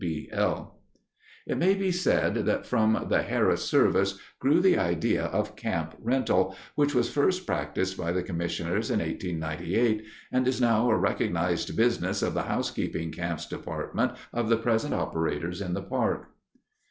[0.03, 0.79] W B L
[1.45, 6.55] It may be said that from the Harris service grew the idea of camp rental,
[6.73, 12.23] which was first practiced by the commissioners in 1898 and is now a recognized business
[12.23, 16.29] of the housekeeping camps department of the present operators in the park.